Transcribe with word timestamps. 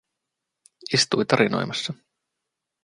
Istui 0.97 1.27
tarinoimassa. 1.29 1.91